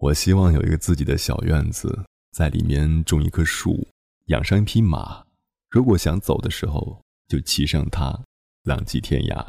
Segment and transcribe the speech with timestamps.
[0.00, 3.86] 我希望有一个自己的小院子，在里面种一棵树，
[4.28, 5.26] 养上一匹马。
[5.68, 8.18] 如果想走的时候，就骑上它，
[8.62, 9.46] 浪迹天涯。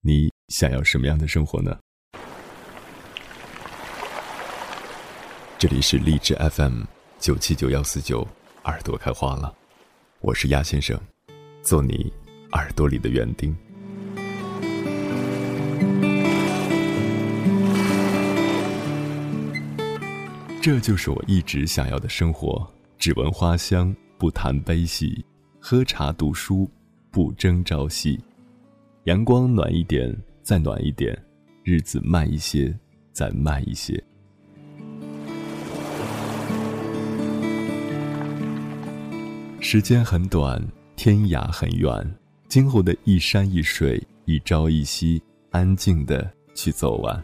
[0.00, 1.78] 你想要什么样的生活呢？
[5.58, 6.84] 这里是荔枝 FM
[7.18, 8.26] 九七九幺四九，
[8.64, 9.54] 耳朵开花了。
[10.20, 10.98] 我是鸭先生，
[11.62, 12.10] 做你
[12.52, 13.54] 耳朵里的园丁。
[20.64, 22.66] 这就是我一直想要的生活，
[22.96, 25.22] 只闻花香，不谈悲喜；
[25.60, 26.66] 喝茶读书，
[27.10, 28.18] 不争朝夕。
[29.02, 30.10] 阳光暖一点，
[30.42, 31.14] 再暖一点；
[31.64, 32.74] 日子慢一些，
[33.12, 34.02] 再慢一些。
[39.60, 41.92] 时间很短，天涯很远，
[42.48, 47.22] 今后的一山一水，一朝一夕，安静的去走完。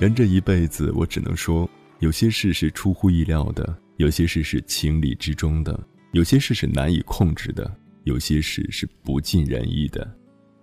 [0.00, 5.78] 人这一辈子，我只能说，有些事是出乎意料的，有些事是情理之中的，
[6.12, 7.70] 有些事是难以控制的，
[8.04, 10.10] 有些事是不尽人意的，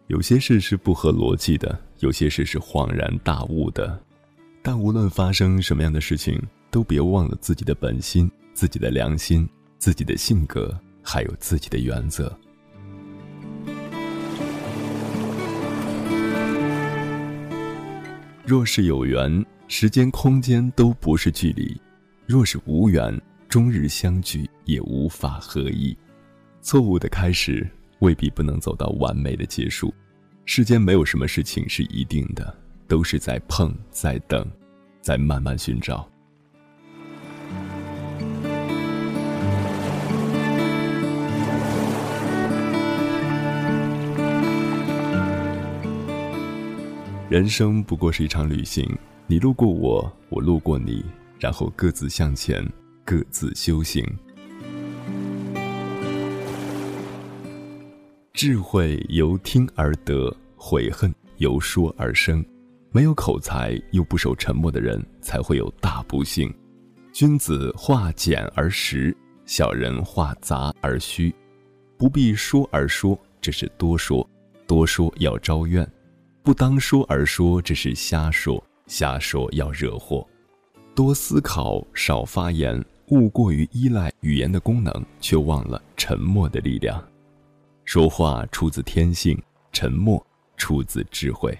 [0.07, 4.03] 有些事是不合逻辑的，有些事是恍然大悟的。
[4.63, 6.41] 但无论发生什么样的事情，
[6.71, 12.35] 都别忘了自己的本心、自己的良心、自己的性格，还有自己的原则。
[18.47, 21.75] 若是有缘，时间空间都不是距离；
[22.25, 25.93] 若是无缘，终日相聚也无法合一。
[26.61, 29.93] 错误的开始未必不能走到完美的结束。
[30.45, 34.49] 世间没有什么事情是一定的，都是在碰，在等，
[35.01, 36.09] 在慢慢寻找。
[47.29, 48.89] 人生不过是一场旅行，
[49.27, 51.03] 你路过我，我路过你，
[51.37, 52.65] 然后各自向前，
[53.03, 54.01] 各自修行。
[58.31, 62.43] 智慧由听而得，悔恨由说而生。
[62.91, 66.49] 没有口才又不守沉默的人，才会有大不幸。
[67.11, 69.13] 君子化简而实，
[69.45, 71.35] 小人化杂而虚。
[71.97, 74.25] 不必说而说，这是多说；
[74.65, 75.85] 多说要招怨。
[76.47, 80.25] 不当说而说，这是瞎说；瞎说要惹祸。
[80.95, 87.05] 多思考，少发言，勿过于依赖语言的功能，却忘了沉默的力量。
[87.83, 89.37] 说话出自天性，
[89.73, 90.25] 沉默
[90.55, 91.53] 出自智慧。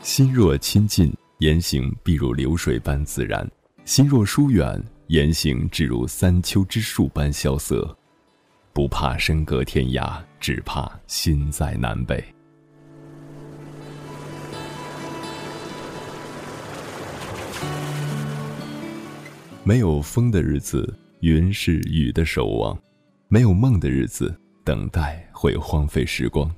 [0.00, 3.46] 心若亲近，言行必如流水般自然；
[3.84, 7.94] 心若疏远，言行只如三秋之树般萧瑟。
[8.76, 12.22] 不怕身隔天涯，只怕心在南北。
[19.64, 22.76] 没有风的日子，云是雨的守望；
[23.28, 26.54] 没有梦的日子，等待会荒废时光。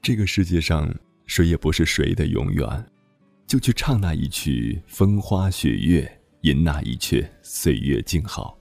[0.00, 0.90] 这个世界上，
[1.26, 2.86] 谁也不是谁的永远，
[3.46, 8.58] 就去唱那一曲风花雪月，吟那一阙岁月静好。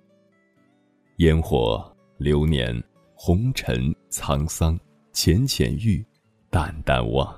[1.20, 1.94] 烟火。
[2.18, 2.84] 流年，
[3.14, 4.80] 红尘沧桑，
[5.14, 6.04] 浅浅遇，
[6.50, 7.32] 淡淡忘。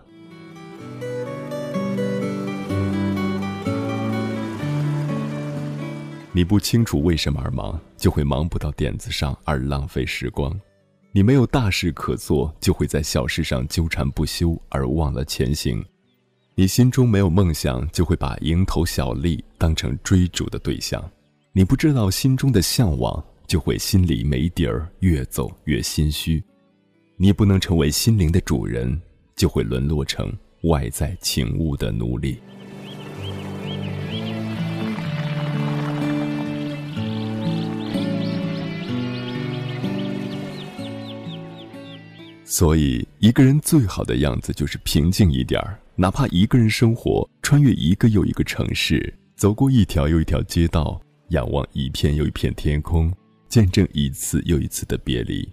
[6.31, 10.50] 你不清楚为什么而忙，就会忙不到点子上而浪费时光；
[11.12, 15.84] 你没有大事可做，就会在小事上纠缠不休而忘了前行；
[16.56, 21.01] 你心中没有梦想，就会把蝇头小利当成追逐的对象；
[21.51, 23.22] 你不知道心中的向往。
[23.50, 26.42] 就会心里没底儿，越走越心虚。
[27.18, 29.02] 你不能成为心灵的主人，
[29.36, 30.32] 就会沦落成
[30.66, 32.38] 外在情物的奴隶。
[42.45, 53.12] 所以，一个人最好的样子就是平静一点儿，哪怕一个人生活，穿越一个又一个城市，走过一条又一条街道，仰望一片又一片天空。
[53.50, 55.51] 见证一次又一次的别离，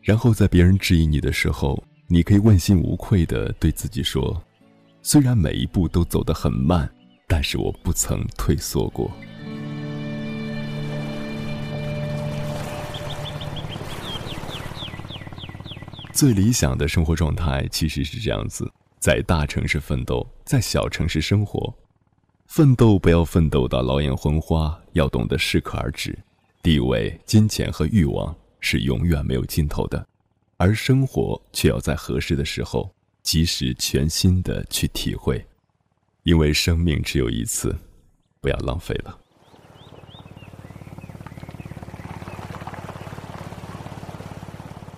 [0.00, 4.42] 然后在别人质疑你的时候，你可以问心无愧的对自己说
[5.02, 6.90] ：“虽然每一步都走得很慢，
[7.28, 9.10] 但是我不曾退缩过。”
[16.10, 21.74] 最理想的生活状态其实是这样子：在大城市奋斗，在小城市生活。
[22.46, 26.18] 奋斗不要奋斗到老眼昏花，要懂得适可而止。
[26.66, 30.04] 地位、金钱和欲望，是永远没有尽头的，
[30.56, 32.92] 而生活却要在合适的时候，
[33.22, 35.46] 及时全新的去体会，
[36.24, 37.72] 因为生命只有一次，
[38.40, 39.16] 不要浪费了。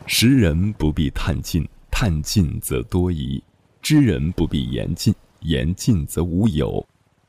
[0.07, 3.43] 识人不必探尽，探尽则多疑；
[3.83, 6.83] 知人不必言尽，言尽则无有；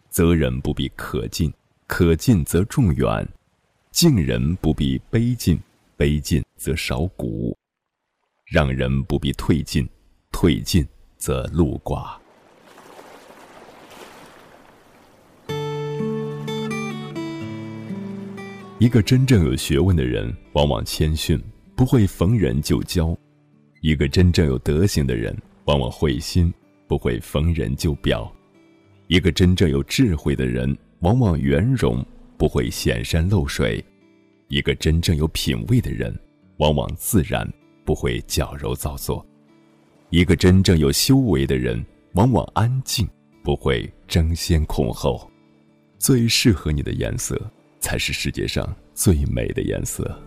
[0.10, 1.54] 责人不必可尽，
[1.88, 3.28] 可尽则众远；
[3.92, 5.60] 敬人不必卑尽，
[5.98, 7.54] 卑尽则少古；
[8.46, 9.88] 让人不必退尽，
[10.32, 10.88] 退尽
[11.18, 12.16] 则路寡。
[18.78, 21.42] 一个真正有学问的人，往往谦逊。
[21.76, 23.18] 不会逢人就教，
[23.82, 25.34] 一个真正有德行的人，
[25.64, 26.52] 往往会心；
[26.88, 28.30] 不会逢人就表，
[29.08, 32.04] 一个真正有智慧的人，往往圆融；
[32.40, 33.84] 不会显山露水，
[34.48, 36.18] 一个真正有品味的人，
[36.60, 37.46] 往往自然；
[37.84, 39.24] 不会矫揉造作，
[40.10, 43.06] 一个真正有修为的人，往往安静；
[43.44, 45.30] 不会争先恐后。
[45.98, 47.38] 最适合你的颜色，
[47.82, 50.18] 才是世界上最美的颜色。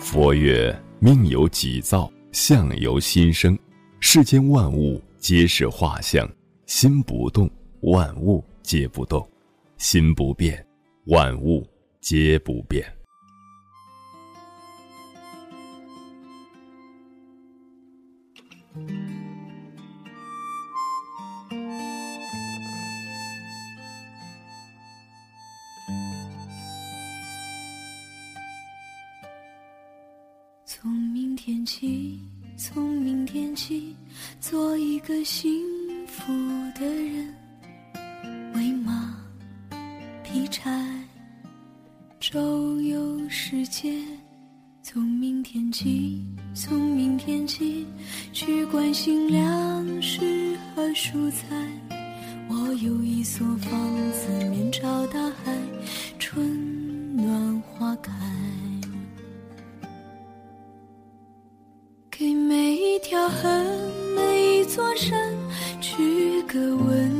[0.00, 3.58] 佛曰：“命由己造，相由心生。
[3.98, 6.24] 世间万物皆是画像，
[6.66, 7.50] 心不动，
[7.80, 9.20] 万物皆不动；
[9.76, 10.64] 心不变，
[11.06, 11.66] 万物
[12.00, 12.86] 皆不变。”
[31.78, 32.18] 起，
[32.56, 33.94] 从明天起，
[34.40, 35.48] 做一个幸
[36.08, 36.32] 福
[36.74, 37.32] 的人，
[38.52, 39.16] 喂马，
[40.24, 40.92] 劈柴，
[42.18, 43.94] 周游世界。
[44.82, 46.20] 从明天起，
[46.52, 47.86] 从明天起，
[48.32, 51.46] 去关心粮食和蔬菜。
[52.48, 53.70] 我有一所房
[54.10, 55.56] 子，面朝大海，
[56.18, 58.12] 春暖花开。
[63.10, 63.48] 要和，
[64.14, 65.18] 每一座山，
[65.80, 67.17] 取个吻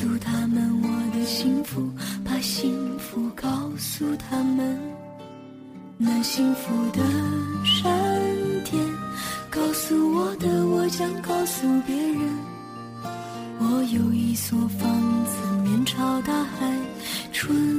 [0.00, 1.90] 诉他们我的幸福，
[2.24, 4.80] 把幸福告诉他们。
[5.98, 7.02] 那幸福的
[7.66, 7.84] 闪
[8.64, 8.82] 电，
[9.50, 12.18] 告诉我的，我将告诉别人。
[13.58, 14.90] 我有一所房
[15.26, 15.36] 子，
[15.68, 16.74] 面朝大海，
[17.30, 17.69] 春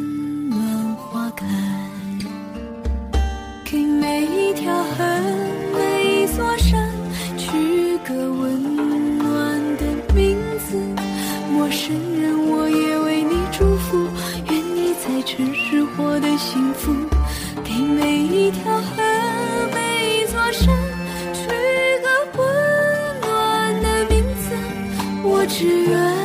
[18.31, 19.03] 一条河，
[19.73, 20.73] 每一座山，
[21.33, 21.47] 取
[22.01, 22.07] 个
[22.37, 24.55] 温暖的名字，
[25.21, 26.20] 我只愿。